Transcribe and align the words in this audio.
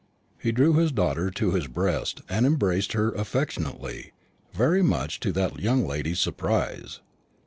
He 0.41 0.51
drew 0.51 0.73
his 0.73 0.91
daughter 0.91 1.29
to 1.29 1.51
his 1.51 1.67
breast, 1.67 2.21
and 2.27 2.43
embraced 2.47 2.93
her 2.93 3.11
affectionately, 3.11 4.13
very 4.51 4.81
much 4.81 5.19
to 5.19 5.31
that 5.33 5.59
young 5.59 5.85
lady's 5.85 6.17
surprise. 6.17 7.01